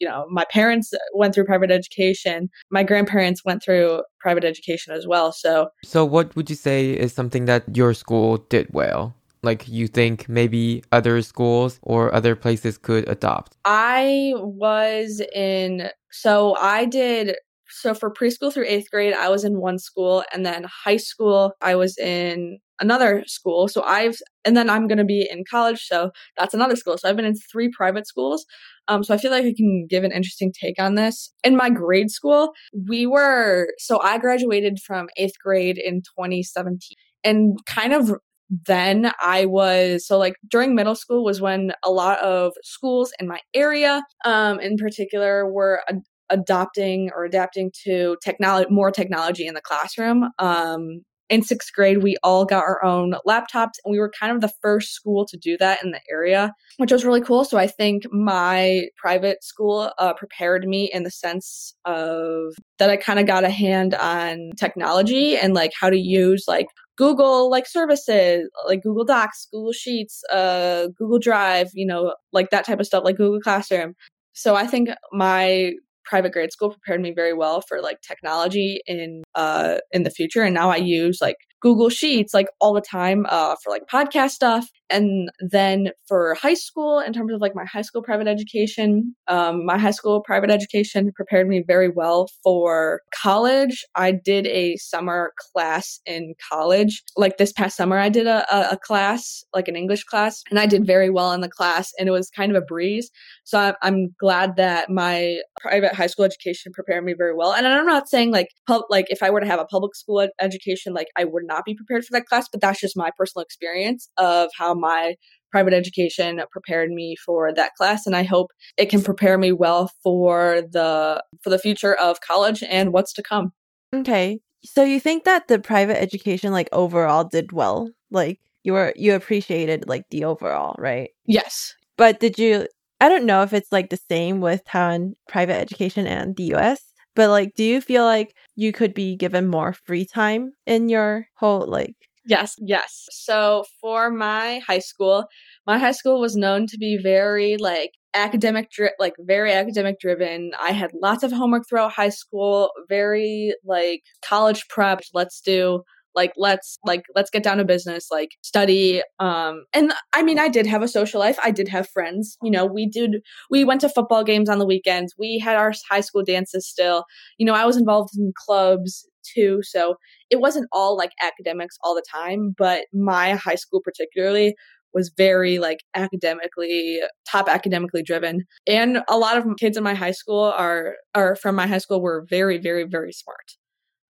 you 0.00 0.08
know, 0.08 0.26
my 0.28 0.44
parents 0.50 0.92
went 1.14 1.32
through 1.32 1.44
private 1.44 1.70
education. 1.70 2.50
My 2.72 2.82
grandparents 2.82 3.44
went 3.44 3.62
through 3.62 4.02
private 4.18 4.44
education 4.44 4.92
as 4.92 5.06
well. 5.06 5.30
So, 5.30 5.68
so 5.84 6.04
what 6.04 6.34
would 6.34 6.50
you 6.50 6.56
say 6.56 6.90
is 6.90 7.12
something 7.12 7.44
that 7.44 7.76
your 7.76 7.94
school 7.94 8.38
did 8.50 8.66
well? 8.72 9.14
like 9.42 9.68
you 9.68 9.86
think 9.86 10.28
maybe 10.28 10.82
other 10.90 11.22
schools 11.22 11.78
or 11.82 12.12
other 12.12 12.34
places 12.34 12.76
could 12.76 13.08
adopt? 13.08 13.56
I 13.64 14.32
was 14.36 15.22
in, 15.32 15.88
so 16.10 16.56
I 16.56 16.84
did 16.84 17.36
so 17.76 17.94
for 17.94 18.10
preschool 18.10 18.52
through 18.52 18.64
eighth 18.66 18.90
grade, 18.90 19.12
I 19.12 19.28
was 19.28 19.44
in 19.44 19.60
one 19.60 19.78
school, 19.78 20.24
and 20.32 20.46
then 20.46 20.64
high 20.84 20.96
school, 20.96 21.52
I 21.60 21.74
was 21.74 21.98
in 21.98 22.58
another 22.80 23.22
school. 23.26 23.68
So 23.68 23.82
I've, 23.82 24.16
and 24.44 24.56
then 24.56 24.70
I'm 24.70 24.86
going 24.86 24.98
to 24.98 25.04
be 25.04 25.28
in 25.30 25.44
college, 25.50 25.84
so 25.86 26.10
that's 26.38 26.54
another 26.54 26.76
school. 26.76 26.96
So 26.96 27.08
I've 27.08 27.16
been 27.16 27.26
in 27.26 27.36
three 27.52 27.70
private 27.70 28.06
schools. 28.06 28.46
Um, 28.88 29.04
so 29.04 29.14
I 29.14 29.18
feel 29.18 29.30
like 29.30 29.44
I 29.44 29.54
can 29.54 29.86
give 29.88 30.04
an 30.04 30.12
interesting 30.12 30.52
take 30.58 30.80
on 30.80 30.94
this. 30.94 31.32
In 31.44 31.56
my 31.56 31.68
grade 31.68 32.10
school, 32.10 32.52
we 32.88 33.06
were, 33.06 33.68
so 33.78 34.00
I 34.00 34.18
graduated 34.18 34.78
from 34.80 35.08
eighth 35.18 35.38
grade 35.42 35.78
in 35.78 36.02
2017, 36.18 36.96
and 37.24 37.58
kind 37.66 37.92
of 37.92 38.12
then 38.48 39.10
I 39.20 39.44
was 39.46 40.06
so 40.06 40.18
like 40.18 40.36
during 40.48 40.74
middle 40.74 40.94
school 40.94 41.24
was 41.24 41.40
when 41.40 41.72
a 41.84 41.90
lot 41.90 42.20
of 42.20 42.52
schools 42.62 43.12
in 43.18 43.26
my 43.26 43.40
area, 43.54 44.02
um, 44.24 44.60
in 44.60 44.76
particular, 44.76 45.52
were 45.52 45.82
adopting 46.30 47.10
or 47.14 47.24
adapting 47.24 47.70
to 47.84 48.16
technology, 48.22 48.68
more 48.70 48.90
technology 48.90 49.46
in 49.46 49.54
the 49.54 49.60
classroom. 49.60 50.30
Um, 50.38 51.02
in 51.28 51.42
sixth 51.42 51.72
grade, 51.74 52.04
we 52.04 52.16
all 52.22 52.44
got 52.44 52.62
our 52.62 52.84
own 52.84 53.14
laptops, 53.26 53.72
and 53.84 53.90
we 53.90 53.98
were 53.98 54.12
kind 54.18 54.32
of 54.32 54.40
the 54.40 54.52
first 54.62 54.92
school 54.92 55.26
to 55.26 55.36
do 55.36 55.56
that 55.58 55.82
in 55.82 55.90
the 55.90 56.00
area, 56.10 56.52
which 56.76 56.92
was 56.92 57.04
really 57.04 57.20
cool. 57.20 57.44
So 57.44 57.58
I 57.58 57.66
think 57.66 58.04
my 58.12 58.86
private 58.96 59.42
school 59.42 59.90
uh, 59.98 60.14
prepared 60.14 60.68
me 60.68 60.88
in 60.92 61.02
the 61.02 61.10
sense 61.10 61.74
of 61.84 62.54
that 62.78 62.90
I 62.90 62.96
kind 62.96 63.18
of 63.18 63.26
got 63.26 63.42
a 63.42 63.50
hand 63.50 63.94
on 63.94 64.52
technology 64.56 65.36
and 65.36 65.52
like 65.52 65.72
how 65.80 65.90
to 65.90 65.98
use 65.98 66.44
like 66.46 66.66
Google 66.96 67.50
like 67.50 67.66
services, 67.66 68.48
like 68.66 68.82
Google 68.82 69.04
Docs, 69.04 69.48
Google 69.52 69.72
Sheets, 69.72 70.22
uh, 70.32 70.88
Google 70.96 71.18
Drive, 71.18 71.70
you 71.74 71.86
know, 71.86 72.14
like 72.32 72.50
that 72.50 72.64
type 72.64 72.78
of 72.78 72.86
stuff, 72.86 73.04
like 73.04 73.16
Google 73.16 73.40
Classroom. 73.40 73.94
So 74.32 74.54
I 74.54 74.66
think 74.66 74.90
my 75.12 75.72
private 76.06 76.32
grade 76.32 76.52
school 76.52 76.70
prepared 76.70 77.00
me 77.00 77.12
very 77.12 77.34
well 77.34 77.60
for 77.60 77.80
like 77.80 78.00
technology 78.00 78.80
in 78.86 79.22
uh 79.34 79.78
in 79.92 80.04
the 80.04 80.10
future 80.10 80.42
and 80.42 80.54
now 80.54 80.70
i 80.70 80.76
use 80.76 81.18
like 81.20 81.36
google 81.66 81.88
sheets 81.88 82.32
like 82.32 82.46
all 82.60 82.72
the 82.72 82.80
time 82.80 83.26
uh 83.28 83.56
for 83.60 83.70
like 83.70 83.82
podcast 83.92 84.30
stuff. 84.30 84.68
And 84.88 85.32
then 85.40 85.88
for 86.06 86.34
high 86.34 86.54
school 86.54 87.00
in 87.00 87.12
terms 87.12 87.32
of 87.32 87.40
like 87.40 87.56
my 87.56 87.64
high 87.64 87.82
school 87.82 88.02
private 88.04 88.28
education 88.28 89.16
um, 89.26 89.66
my 89.66 89.78
high 89.78 89.90
school 89.90 90.22
private 90.22 90.48
education 90.48 91.10
prepared 91.12 91.48
me 91.48 91.64
very 91.66 91.88
well 91.88 92.28
for 92.44 93.00
college. 93.12 93.84
I 93.96 94.12
did 94.12 94.46
a 94.46 94.76
summer 94.76 95.32
class 95.52 95.98
in 96.06 96.34
college. 96.48 97.02
Like 97.16 97.36
this 97.36 97.52
past 97.52 97.76
summer 97.76 97.98
i 97.98 98.08
did 98.08 98.28
a, 98.28 98.46
a, 98.54 98.74
a 98.74 98.76
class 98.76 99.42
like 99.52 99.66
an 99.66 99.74
english 99.74 100.04
class 100.04 100.44
and 100.50 100.60
i 100.60 100.66
did 100.66 100.86
very 100.86 101.10
well 101.10 101.32
in 101.32 101.40
the 101.40 101.48
class 101.48 101.90
and 101.98 102.08
it 102.08 102.12
was 102.12 102.30
kind 102.30 102.54
of 102.54 102.62
a 102.62 102.64
breeze. 102.64 103.10
So 103.42 103.58
I'm, 103.58 103.74
I'm 103.82 104.14
glad 104.20 104.54
that 104.56 104.88
my 104.88 105.40
private 105.60 105.94
high 105.94 106.06
school 106.06 106.24
education 106.24 106.72
prepared 106.72 107.04
me 107.04 107.14
very 107.18 107.34
well. 107.34 107.52
And 107.52 107.66
i'm 107.66 107.86
not 107.86 108.08
saying 108.08 108.30
like 108.30 108.50
pub, 108.68 108.82
like 108.88 109.06
if 109.08 109.20
i 109.20 109.30
were 109.30 109.40
to 109.40 109.46
have 109.46 109.58
a 109.58 109.64
public 109.64 109.96
school 109.96 110.20
ed- 110.20 110.30
education 110.40 110.94
like 110.94 111.08
i 111.16 111.24
would 111.24 111.44
not 111.44 111.55
be 111.64 111.74
prepared 111.74 112.04
for 112.04 112.12
that 112.12 112.26
class 112.26 112.48
but 112.50 112.60
that's 112.60 112.80
just 112.80 112.96
my 112.96 113.10
personal 113.16 113.42
experience 113.42 114.08
of 114.18 114.50
how 114.56 114.74
my 114.74 115.14
private 115.50 115.72
education 115.72 116.40
prepared 116.50 116.90
me 116.90 117.16
for 117.24 117.52
that 117.54 117.72
class 117.78 118.06
and 118.06 118.14
I 118.14 118.24
hope 118.24 118.50
it 118.76 118.90
can 118.90 119.02
prepare 119.02 119.38
me 119.38 119.52
well 119.52 119.90
for 120.02 120.62
the 120.70 121.22
for 121.42 121.50
the 121.50 121.58
future 121.58 121.94
of 121.94 122.20
college 122.20 122.62
and 122.68 122.92
what's 122.92 123.12
to 123.14 123.22
come. 123.22 123.52
Okay. 123.94 124.40
So 124.64 124.82
you 124.82 125.00
think 125.00 125.24
that 125.24 125.48
the 125.48 125.58
private 125.58 126.00
education 126.00 126.52
like 126.52 126.68
overall 126.72 127.24
did 127.24 127.52
well? 127.52 127.88
Like 128.10 128.40
you 128.64 128.72
were 128.72 128.92
you 128.96 129.14
appreciated 129.14 129.88
like 129.88 130.04
the 130.10 130.24
overall, 130.24 130.74
right? 130.78 131.10
Yes. 131.24 131.74
But 131.96 132.20
did 132.20 132.38
you 132.38 132.66
I 133.00 133.08
don't 133.08 133.26
know 133.26 133.42
if 133.42 133.52
it's 133.52 133.72
like 133.72 133.90
the 133.90 134.00
same 134.10 134.40
with 134.40 134.62
how 134.66 134.90
in 134.90 135.14
private 135.28 135.56
education 135.56 136.06
and 136.06 136.36
the 136.36 136.54
US, 136.54 136.82
but 137.16 137.28
like 137.30 137.54
do 137.56 137.64
you 137.64 137.80
feel 137.80 138.04
like 138.04 138.36
you 138.54 138.72
could 138.72 138.94
be 138.94 139.16
given 139.16 139.48
more 139.48 139.72
free 139.72 140.04
time 140.04 140.52
in 140.66 140.88
your 140.88 141.26
whole 141.36 141.66
like 141.66 141.96
Yes, 142.28 142.56
yes. 142.58 143.06
So 143.12 143.64
for 143.80 144.10
my 144.10 144.60
high 144.66 144.80
school, 144.80 145.26
my 145.64 145.78
high 145.78 145.92
school 145.92 146.20
was 146.20 146.34
known 146.34 146.66
to 146.66 146.76
be 146.76 146.98
very 147.00 147.56
like 147.56 147.92
academic 148.14 148.70
dri- 148.70 148.90
like 148.98 149.14
very 149.20 149.52
academic 149.52 150.00
driven. 150.00 150.50
I 150.60 150.72
had 150.72 150.90
lots 151.00 151.22
of 151.22 151.30
homework 151.30 151.68
throughout 151.68 151.92
high 151.92 152.08
school, 152.08 152.70
very 152.88 153.54
like 153.64 154.02
college 154.24 154.66
prep. 154.68 155.02
Let's 155.14 155.40
do 155.40 155.82
like 156.16 156.32
let's 156.36 156.78
like 156.84 157.04
let's 157.14 157.30
get 157.30 157.42
down 157.42 157.58
to 157.58 157.64
business 157.64 158.08
like 158.10 158.30
study 158.42 159.02
um 159.20 159.64
and 159.72 159.92
i 160.14 160.22
mean 160.22 160.38
i 160.38 160.48
did 160.48 160.66
have 160.66 160.82
a 160.82 160.88
social 160.88 161.20
life 161.20 161.38
i 161.44 161.50
did 161.50 161.68
have 161.68 161.88
friends 161.90 162.36
you 162.42 162.50
know 162.50 162.64
we 162.64 162.88
did 162.88 163.16
we 163.50 163.62
went 163.62 163.80
to 163.80 163.88
football 163.88 164.24
games 164.24 164.48
on 164.48 164.58
the 164.58 164.66
weekends 164.66 165.14
we 165.18 165.38
had 165.38 165.56
our 165.56 165.72
high 165.88 166.00
school 166.00 166.24
dances 166.24 166.66
still 166.66 167.04
you 167.38 167.46
know 167.46 167.54
i 167.54 167.64
was 167.64 167.76
involved 167.76 168.10
in 168.18 168.32
clubs 168.46 169.06
too 169.34 169.60
so 169.62 169.94
it 170.30 170.40
wasn't 170.40 170.66
all 170.72 170.96
like 170.96 171.10
academics 171.22 171.76
all 171.84 171.94
the 171.94 172.04
time 172.10 172.54
but 172.56 172.86
my 172.92 173.34
high 173.34 173.54
school 173.54 173.80
particularly 173.84 174.54
was 174.94 175.12
very 175.16 175.58
like 175.58 175.80
academically 175.94 177.00
top 177.30 177.48
academically 177.48 178.02
driven 178.02 178.44
and 178.66 179.02
a 179.08 179.18
lot 179.18 179.36
of 179.36 179.44
kids 179.58 179.76
in 179.76 179.84
my 179.84 179.94
high 179.94 180.12
school 180.12 180.54
are 180.56 180.94
are 181.14 181.36
from 181.36 181.54
my 181.54 181.66
high 181.66 181.78
school 181.78 182.00
were 182.00 182.24
very 182.30 182.56
very 182.56 182.84
very 182.84 183.12
smart 183.12 183.56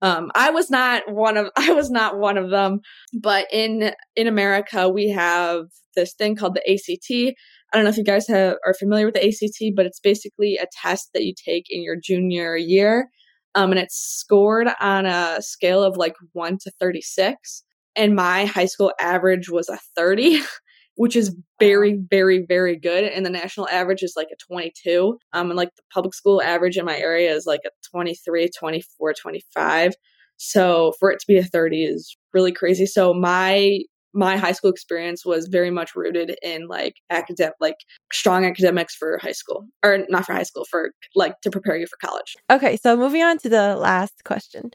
um, 0.05 0.31
I 0.35 0.51
was 0.51 0.69
not 0.69 1.12
one 1.12 1.35
of 1.35 1.50
I 1.57 1.74
was 1.74 1.89
not 1.89 2.19
one 2.19 2.38
of 2.38 2.51
them, 2.51 2.79
but 3.13 3.47
in 3.51 3.91
in 4.15 4.27
America 4.27 4.88
we 4.88 5.09
have 5.09 5.65
this 5.95 6.13
thing 6.13 6.35
called 6.35 6.55
the 6.55 6.71
ACT. 6.71 7.35
I 7.74 7.77
don't 7.77 7.85
know 7.85 7.89
if 7.89 7.97
you 7.97 8.03
guys 8.03 8.27
have, 8.27 8.55
are 8.65 8.74
familiar 8.75 9.05
with 9.05 9.15
the 9.15 9.25
ACT, 9.25 9.75
but 9.75 9.85
it's 9.85 10.00
basically 10.00 10.57
a 10.57 10.67
test 10.81 11.09
that 11.13 11.24
you 11.24 11.33
take 11.33 11.65
in 11.69 11.81
your 11.81 11.95
junior 12.01 12.55
year, 12.55 13.09
um, 13.55 13.71
and 13.71 13.79
it's 13.79 13.97
scored 13.97 14.67
on 14.79 15.07
a 15.07 15.38
scale 15.41 15.83
of 15.83 15.97
like 15.97 16.13
one 16.33 16.59
to 16.62 16.71
thirty 16.79 17.01
six. 17.01 17.63
And 17.97 18.15
my 18.15 18.45
high 18.45 18.65
school 18.65 18.93
average 19.00 19.50
was 19.50 19.69
a 19.69 19.79
thirty. 19.95 20.39
which 20.96 21.16
is 21.16 21.36
very, 21.60 22.00
very, 22.10 22.46
very 22.48 22.78
good. 22.78 23.04
And 23.04 23.25
the 23.25 23.30
national 23.30 23.68
average 23.70 24.04
is 24.04 24.14
like 24.16 24.28
a 24.32 24.54
22. 24.54 25.18
Um, 25.34 25.50
and 25.50 25.58
like 25.58 25.75
the 25.75 25.84
public 25.94 26.14
school 26.14 26.42
average 26.42 26.78
in 26.78 26.86
my 26.86 26.98
area 26.98 27.34
is 27.34 27.46
like 27.46 27.62
a 27.66 27.70
23, 27.92 28.50
24, 28.58 29.14
25. 29.14 29.94
So 30.38 30.94
for 31.00 31.12
it 31.12 31.20
to 31.20 31.28
be 31.28 31.38
a 31.38 31.44
30 31.44 31.84
is 31.84 32.16
really 32.34 32.52
crazy. 32.52 32.86
So 32.86 33.14
my 33.14 33.80
my 34.16 34.38
high 34.38 34.54
school 34.54 34.70
experience 34.70 35.25
was 35.25 35.48
very 35.48 35.70
much 35.70 35.94
rooted 35.94 36.38
in 36.42 36.68
like 36.68 36.96
academic 37.10 37.54
like 37.60 37.75
strong 38.14 38.46
academics 38.46 38.96
for 38.96 39.20
high 39.22 39.34
school 39.34 39.68
or 39.84 40.06
not 40.08 40.25
for 40.25 40.34
high 40.34 40.44
school 40.44 40.64
for 40.64 40.92
like 41.16 41.40
to 41.42 41.52
prepare 41.52 41.75
you 41.75 41.86
for 41.86 41.98
college 41.98 42.36
okay 42.50 42.78
so 42.78 42.96
moving 42.96 43.22
on 43.22 43.38
to 43.38 43.50
the 43.50 43.75
last 43.75 44.24
question 44.24 44.72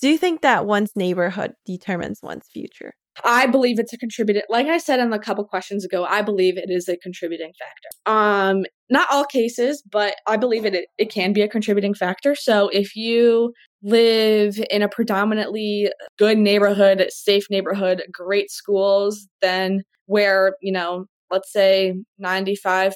do 0.00 0.08
you 0.08 0.18
think 0.18 0.42
that 0.42 0.66
one's 0.66 0.94
neighborhood 0.94 1.54
determines 1.64 2.20
one's 2.22 2.46
future 2.46 2.92
I 3.22 3.46
believe 3.46 3.78
it's 3.78 3.92
a 3.92 3.98
contributing 3.98 4.42
like 4.48 4.66
I 4.66 4.78
said 4.78 5.00
in 5.00 5.10
the 5.10 5.18
couple 5.18 5.44
questions 5.44 5.84
ago, 5.84 6.04
I 6.04 6.22
believe 6.22 6.56
it 6.56 6.70
is 6.70 6.88
a 6.88 6.96
contributing 6.96 7.52
factor. 7.58 8.10
Um 8.10 8.64
not 8.90 9.08
all 9.10 9.24
cases, 9.24 9.82
but 9.90 10.16
I 10.26 10.36
believe 10.36 10.64
it 10.64 10.86
it 10.98 11.10
can 11.10 11.32
be 11.32 11.42
a 11.42 11.48
contributing 11.48 11.94
factor. 11.94 12.34
So 12.34 12.68
if 12.70 12.96
you 12.96 13.52
live 13.82 14.58
in 14.70 14.82
a 14.82 14.88
predominantly 14.88 15.90
good 16.18 16.38
neighborhood, 16.38 17.06
safe 17.10 17.44
neighborhood, 17.50 18.02
great 18.10 18.50
schools, 18.50 19.28
then 19.42 19.82
where, 20.06 20.56
you 20.60 20.72
know, 20.72 21.06
let's 21.30 21.52
say 21.52 21.94
95 22.18 22.94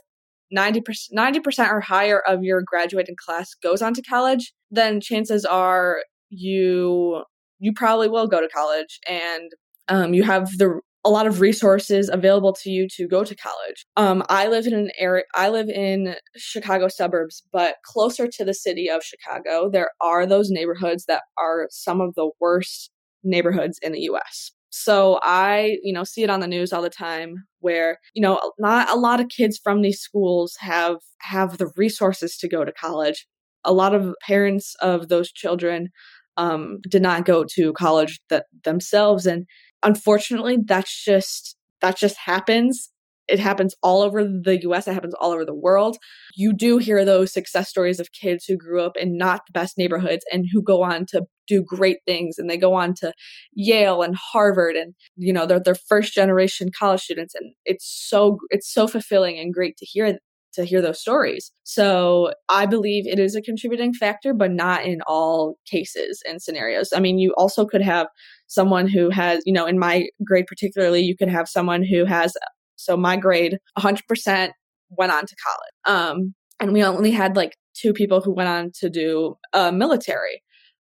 90%, 0.57 1.13
90% 1.15 1.71
or 1.71 1.81
higher 1.81 2.21
of 2.21 2.43
your 2.43 2.63
graduating 2.63 3.17
class 3.23 3.53
goes 3.63 3.83
on 3.83 3.93
to 3.93 4.03
college, 4.03 4.55
then 4.71 5.01
chances 5.01 5.45
are 5.45 5.99
you 6.31 7.23
you 7.61 7.73
probably 7.75 8.09
will 8.09 8.29
go 8.29 8.41
to 8.41 8.49
college 8.49 9.01
and 9.09 9.51
um, 9.89 10.15
you 10.15 10.23
have 10.23 10.49
the 10.59 10.81
a 11.05 11.11
lot 11.11 11.27
of 11.27 11.41
resources 11.41 12.11
available 12.13 12.53
to 12.53 12.71
you 12.71 12.87
to 12.97 13.07
go 13.07 13.25
to 13.25 13.35
college. 13.35 13.87
Um, 13.97 14.23
I 14.29 14.49
live 14.49 14.67
in 14.67 14.75
an 14.75 14.91
area. 14.99 15.25
I 15.35 15.49
live 15.49 15.69
in 15.69 16.17
Chicago 16.37 16.89
suburbs, 16.89 17.43
but 17.53 17.77
closer 17.85 18.29
to 18.29 18.45
the 18.45 18.53
city 18.53 18.91
of 18.91 19.03
Chicago, 19.03 19.71
there 19.71 19.91
are 20.01 20.27
those 20.27 20.51
neighborhoods 20.51 21.05
that 21.07 21.23
are 21.39 21.69
some 21.71 22.01
of 22.01 22.15
the 22.15 22.31
worst 22.41 22.91
neighborhoods 23.23 23.79
in 23.81 23.93
the 23.93 24.01
U.S. 24.01 24.51
So 24.71 25.19
I, 25.23 25.79
you 25.83 25.93
know, 25.93 26.05
see 26.05 26.23
it 26.23 26.31
on 26.31 26.41
the 26.41 26.47
news 26.47 26.73
all 26.73 26.83
the 26.83 26.91
time 26.91 27.37
where, 27.61 27.99
you 28.15 28.21
know, 28.21 28.39
not 28.59 28.91
a 28.91 28.99
lot 28.99 29.21
of 29.21 29.29
kids 29.29 29.59
from 29.63 29.83
these 29.83 30.01
schools 30.01 30.57
have 30.61 30.97
have 31.21 31.59
the 31.59 31.71
resources 31.77 32.37
to 32.39 32.49
go 32.49 32.65
to 32.65 32.73
college. 32.73 33.27
A 33.65 33.73
lot 33.73 33.95
of 33.95 34.15
parents 34.27 34.75
of 34.81 35.09
those 35.09 35.33
children 35.33 35.89
um, 36.37 36.79
did 36.89 37.03
not 37.03 37.25
go 37.25 37.45
to 37.55 37.73
college 37.73 38.21
that 38.31 38.47
themselves 38.65 39.27
and 39.27 39.47
unfortunately, 39.83 40.59
that's 40.65 41.05
just 41.05 41.57
that 41.81 41.97
just 41.97 42.17
happens. 42.17 42.91
It 43.29 43.39
happens 43.39 43.75
all 43.83 44.01
over 44.01 44.25
the 44.25 44.59
US, 44.63 44.89
it 44.89 44.95
happens 44.95 45.15
all 45.21 45.33
over 45.33 45.45
the 45.45 45.55
world. 45.55 45.99
You 46.35 46.55
do 46.55 46.79
hear 46.79 47.05
those 47.05 47.33
success 47.33 47.69
stories 47.69 48.01
of 48.01 48.13
kids 48.13 48.47
who 48.47 48.57
grew 48.57 48.81
up 48.83 48.97
in 48.97 49.19
not 49.19 49.43
the 49.47 49.53
best 49.53 49.77
neighborhoods 49.77 50.25
and 50.33 50.47
who 50.51 50.63
go 50.63 50.83
on 50.83 51.05
to 51.11 51.27
do 51.47 51.63
great 51.63 51.99
things 52.07 52.39
and 52.39 52.49
they 52.49 52.57
go 52.57 52.75
on 52.75 52.95
to 52.95 53.13
Yale 53.55 54.03
and 54.03 54.15
Harvard 54.17 54.77
and 54.77 54.95
you 55.17 55.33
know 55.33 55.47
they're 55.47 55.61
their 55.61 55.75
first 55.75 56.13
generation 56.15 56.69
college 56.79 57.01
students 57.03 57.35
and 57.35 57.55
it's 57.65 57.87
so 58.09 58.39
it's 58.51 58.73
so 58.73 58.87
fulfilling 58.87 59.39
and 59.39 59.53
great 59.53 59.77
to 59.79 59.87
hear 59.87 60.19
to 60.59 60.65
hear 60.65 60.83
those 60.83 61.01
stories. 61.01 61.53
So 61.65 62.33
I 62.49 62.67
believe 62.67 63.07
it 63.07 63.19
is 63.19 63.35
a 63.35 63.43
contributing 63.43 63.95
factor, 63.95 64.35
but 64.35 64.51
not 64.51 64.85
in 64.85 65.01
all 65.07 65.57
cases 65.67 66.23
and 66.29 66.43
scenarios. 66.43 66.93
I 66.95 67.01
mean, 67.01 67.19
you 67.19 67.33
also 67.39 67.65
could 67.65 67.83
have 67.83 68.09
someone 68.49 68.89
who 68.89 69.11
has, 69.11 69.43
you 69.47 69.53
know, 69.53 69.67
in 69.67 69.79
my 69.79 70.09
grade 70.25 70.47
particularly, 70.47 71.01
you 71.01 71.17
could 71.17 71.29
have 71.29 71.49
someone 71.49 71.85
who 71.85 72.05
has, 72.05 72.35
so 72.77 72.97
my 72.97 73.17
grade 73.17 73.59
100% 73.79 74.51
went 74.91 75.13
on 75.13 75.27
to 75.27 75.37
college. 75.37 75.97
Um, 75.97 76.35
and 76.61 76.73
we 76.73 76.83
only 76.83 77.13
had 77.13 77.37
like 77.37 77.57
two 77.75 77.93
people 77.93 78.21
who 78.21 78.33
went 78.33 78.49
on 78.49 78.73
to 78.81 78.91
do 78.91 79.37
uh, 79.53 79.71
military. 79.71 80.43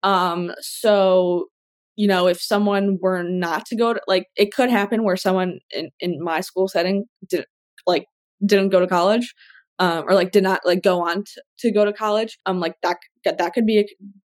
Um, 0.03 0.53
so 0.61 1.49
you 1.97 2.07
know, 2.07 2.27
if 2.27 2.41
someone 2.41 2.99
were 3.01 3.23
not 3.23 3.65
to 3.67 3.77
go 3.77 3.95
to 3.95 4.01
like 4.07 4.27
it 4.37 4.53
could 4.53 4.69
happen 4.71 5.03
where 5.03 5.17
someone 5.17 5.59
in, 5.71 5.91
in 5.99 6.23
my 6.23 6.43
school 6.43 6.69
setting 6.69 7.07
did 7.29 7.47
like 7.87 8.05
didn't 8.45 8.69
go 8.69 8.81
to 8.81 8.87
college 8.87 9.35
um, 9.79 10.05
or 10.09 10.15
like 10.15 10.33
did 10.33 10.43
not 10.43 10.61
like 10.65 10.83
go 10.83 11.07
on 11.07 11.25
to, 11.25 11.43
to 11.59 11.71
go 11.71 11.85
to 11.85 11.93
college 11.93 12.39
um 12.47 12.61
like 12.61 12.75
that 12.83 12.99
that 13.25 13.53
could 13.55 13.67
be 13.67 13.79
a, 13.79 13.87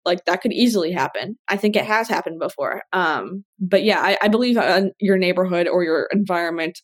like 0.05 0.25
that 0.27 0.43
could 0.43 0.53
easily 0.53 0.93
happen. 0.93 1.37
I 1.49 1.57
think 1.57 1.77
it 1.77 1.85
has 1.85 2.09
happened 2.09 2.39
before. 2.39 2.83
Um 2.93 3.45
but 3.59 3.85
yeah 3.85 4.01
i, 4.01 4.19
I 4.23 4.29
believe 4.29 4.57
uh, 4.57 4.83
your 4.99 5.19
neighborhood 5.19 5.69
or 5.69 5.83
your 5.85 6.09
environment 6.13 6.81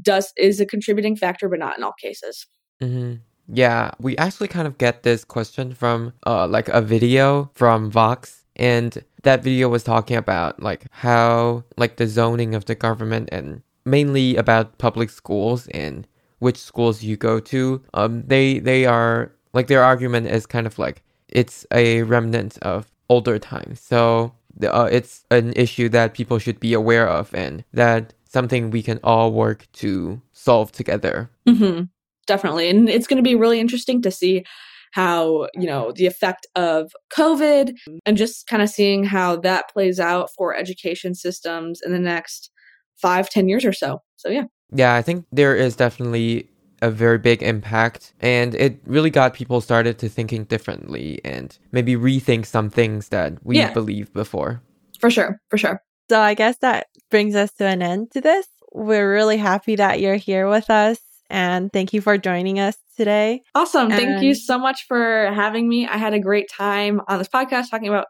does 0.00 0.32
is 0.36 0.60
a 0.60 0.66
contributing 0.66 1.16
factor 1.16 1.48
but 1.48 1.58
not 1.58 1.76
in 1.76 1.84
all 1.84 1.94
cases. 2.00 2.46
Mm-hmm. 2.82 3.16
yeah 3.52 3.90
we 4.00 4.16
actually 4.16 4.48
kind 4.48 4.66
of 4.66 4.78
get 4.78 5.02
this 5.02 5.22
question 5.24 5.74
from 5.74 6.14
uh 6.26 6.46
like 6.46 6.68
a 6.68 6.80
video 6.80 7.50
from 7.54 7.90
vox 7.90 8.46
and 8.56 9.04
that 9.22 9.42
video 9.42 9.68
was 9.68 9.82
talking 9.82 10.16
about 10.16 10.62
like 10.62 10.86
how 10.90 11.64
like 11.76 11.96
the 11.96 12.06
zoning 12.06 12.54
of 12.54 12.64
the 12.64 12.74
government 12.74 13.28
and 13.32 13.62
mainly 13.84 14.36
about 14.36 14.78
public 14.78 15.10
schools 15.10 15.66
and 15.68 16.06
which 16.40 16.58
schools 16.58 17.02
you 17.02 17.16
go 17.16 17.38
to. 17.40 17.82
Um, 17.94 18.24
they 18.26 18.58
they 18.58 18.84
are 18.84 19.32
like 19.54 19.68
their 19.68 19.82
argument 19.82 20.26
is 20.26 20.46
kind 20.46 20.66
of 20.66 20.78
like 20.78 21.02
it's 21.28 21.64
a 21.72 22.02
remnant 22.02 22.58
of 22.58 22.90
older 23.08 23.38
times. 23.38 23.80
So 23.80 24.32
uh, 24.62 24.88
it's 24.90 25.24
an 25.30 25.52
issue 25.54 25.88
that 25.90 26.14
people 26.14 26.38
should 26.38 26.58
be 26.58 26.72
aware 26.72 27.08
of, 27.08 27.32
and 27.34 27.64
that 27.72 28.12
something 28.24 28.70
we 28.70 28.82
can 28.82 28.98
all 29.04 29.32
work 29.32 29.66
to 29.74 30.20
solve 30.32 30.72
together. 30.72 31.30
Mm-hmm. 31.48 31.84
Definitely, 32.26 32.68
and 32.68 32.88
it's 32.88 33.06
going 33.06 33.22
to 33.22 33.28
be 33.28 33.34
really 33.34 33.60
interesting 33.60 34.02
to 34.02 34.10
see 34.10 34.44
how 34.92 35.46
you 35.54 35.66
know 35.66 35.92
the 35.92 36.06
effect 36.06 36.46
of 36.56 36.92
covid 37.14 37.76
and 38.04 38.16
just 38.16 38.46
kind 38.48 38.62
of 38.62 38.68
seeing 38.68 39.04
how 39.04 39.36
that 39.36 39.70
plays 39.72 40.00
out 40.00 40.28
for 40.36 40.54
education 40.56 41.14
systems 41.14 41.80
in 41.84 41.92
the 41.92 41.98
next 41.98 42.50
five 42.96 43.30
ten 43.30 43.48
years 43.48 43.64
or 43.64 43.72
so 43.72 44.00
so 44.16 44.28
yeah 44.28 44.44
yeah, 44.72 44.94
I 44.94 45.02
think 45.02 45.26
there 45.32 45.56
is 45.56 45.76
definitely 45.76 46.48
a 46.82 46.90
very 46.90 47.18
big 47.18 47.42
impact 47.42 48.14
and 48.20 48.54
it 48.54 48.80
really 48.86 49.10
got 49.10 49.34
people 49.34 49.60
started 49.60 49.98
to 49.98 50.08
thinking 50.08 50.44
differently 50.44 51.20
and 51.24 51.58
maybe 51.72 51.94
rethink 51.94 52.46
some 52.46 52.70
things 52.70 53.08
that 53.08 53.34
we 53.44 53.58
yeah. 53.58 53.72
believed 53.72 54.12
before. 54.14 54.62
For 54.98 55.10
sure, 55.10 55.40
for 55.50 55.58
sure. 55.58 55.82
So 56.08 56.20
I 56.20 56.34
guess 56.34 56.56
that 56.58 56.86
brings 57.10 57.34
us 57.34 57.52
to 57.54 57.66
an 57.66 57.82
end 57.82 58.12
to 58.12 58.20
this. 58.20 58.46
we're 58.72 59.12
really 59.12 59.36
happy 59.36 59.76
that 59.76 60.00
you're 60.00 60.16
here 60.16 60.48
with 60.48 60.70
us. 60.70 60.98
And 61.28 61.72
thank 61.72 61.92
you 61.92 62.00
for 62.00 62.18
joining 62.18 62.58
us 62.58 62.76
today. 62.96 63.42
Awesome. 63.54 63.92
And 63.92 63.94
thank 63.94 64.22
you 64.22 64.34
so 64.34 64.58
much 64.58 64.86
for 64.88 65.30
having 65.32 65.68
me. 65.68 65.86
I 65.86 65.96
had 65.96 66.14
a 66.14 66.20
great 66.20 66.48
time 66.50 67.00
on 67.08 67.18
this 67.18 67.28
podcast 67.28 67.70
talking 67.70 67.88
about 67.88 68.06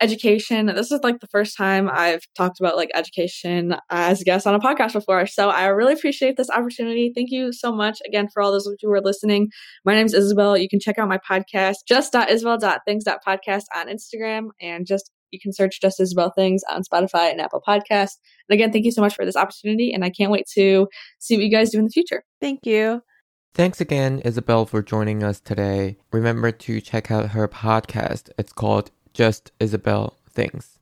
education. 0.00 0.66
This 0.66 0.90
is 0.90 1.00
like 1.02 1.20
the 1.20 1.26
first 1.26 1.56
time 1.56 1.90
I've 1.92 2.22
talked 2.36 2.60
about 2.60 2.76
like 2.76 2.90
education 2.94 3.76
as 3.90 4.20
a 4.20 4.24
guest 4.24 4.46
on 4.46 4.54
a 4.54 4.58
podcast 4.58 4.94
before. 4.94 5.26
So 5.26 5.50
I 5.50 5.66
really 5.66 5.92
appreciate 5.92 6.36
this 6.36 6.50
opportunity. 6.50 7.12
Thank 7.14 7.30
you 7.30 7.52
so 7.52 7.72
much 7.72 7.98
again 8.06 8.28
for 8.28 8.42
all 8.42 8.52
those 8.52 8.66
of 8.66 8.74
you 8.80 8.88
who 8.88 8.94
are 8.94 9.00
listening. 9.00 9.50
My 9.84 9.94
name 9.94 10.06
is 10.06 10.14
Isabel. 10.14 10.56
You 10.56 10.68
can 10.68 10.80
check 10.80 10.98
out 10.98 11.08
my 11.08 11.18
podcast, 11.18 11.76
just.isabel.things.podcast 11.86 13.64
on 13.74 13.88
Instagram 13.88 14.48
and 14.60 14.86
just 14.86 15.10
you 15.30 15.38
can 15.38 15.52
search 15.52 15.80
Just 15.80 16.00
Isabel 16.00 16.32
Things 16.34 16.62
on 16.68 16.82
Spotify 16.82 17.30
and 17.30 17.40
Apple 17.40 17.62
Podcasts. 17.66 18.18
And 18.48 18.54
again, 18.54 18.72
thank 18.72 18.84
you 18.84 18.90
so 18.90 19.00
much 19.00 19.14
for 19.14 19.24
this 19.24 19.36
opportunity. 19.36 19.92
And 19.92 20.04
I 20.04 20.10
can't 20.10 20.32
wait 20.32 20.46
to 20.54 20.88
see 21.20 21.36
what 21.36 21.44
you 21.44 21.50
guys 21.50 21.70
do 21.70 21.78
in 21.78 21.84
the 21.84 21.90
future. 21.90 22.24
Thank 22.40 22.66
you. 22.66 23.02
Thanks 23.54 23.80
again, 23.80 24.20
Isabel, 24.20 24.64
for 24.64 24.80
joining 24.80 25.22
us 25.22 25.40
today. 25.40 25.98
Remember 26.12 26.52
to 26.52 26.80
check 26.80 27.10
out 27.10 27.30
her 27.30 27.48
podcast. 27.48 28.30
It's 28.38 28.52
called 28.52 28.90
Just 29.12 29.52
Isabel 29.60 30.16
Things. 30.30 30.78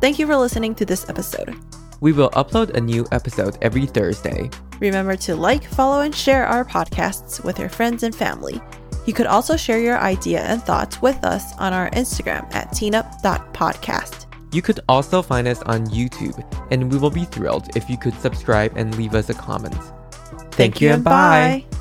Thank 0.00 0.18
you 0.18 0.26
for 0.26 0.36
listening 0.36 0.74
to 0.76 0.84
this 0.84 1.08
episode. 1.08 1.56
We 2.00 2.12
will 2.12 2.30
upload 2.30 2.70
a 2.74 2.80
new 2.80 3.04
episode 3.10 3.58
every 3.62 3.86
Thursday. 3.86 4.50
Remember 4.78 5.16
to 5.16 5.34
like, 5.34 5.64
follow, 5.64 6.02
and 6.02 6.14
share 6.14 6.46
our 6.46 6.64
podcasts 6.64 7.42
with 7.42 7.58
your 7.58 7.68
friends 7.68 8.04
and 8.04 8.14
family. 8.14 8.60
You 9.06 9.12
could 9.12 9.26
also 9.26 9.56
share 9.56 9.80
your 9.80 9.98
idea 9.98 10.40
and 10.42 10.62
thoughts 10.62 11.02
with 11.02 11.24
us 11.24 11.56
on 11.58 11.72
our 11.72 11.90
Instagram 11.90 12.52
at 12.54 12.68
teenup.podcast. 12.70 14.26
You 14.52 14.62
could 14.62 14.80
also 14.88 15.20
find 15.20 15.48
us 15.48 15.60
on 15.62 15.86
YouTube, 15.86 16.44
and 16.70 16.92
we 16.92 16.98
will 16.98 17.10
be 17.10 17.24
thrilled 17.24 17.74
if 17.76 17.90
you 17.90 17.98
could 17.98 18.14
subscribe 18.20 18.76
and 18.76 18.96
leave 18.96 19.14
us 19.14 19.28
a 19.30 19.34
comment. 19.34 19.74
Thank, 19.74 20.52
Thank 20.54 20.80
you 20.80 20.90
and 20.90 21.02
bye. 21.04 21.64
bye. 21.70 21.77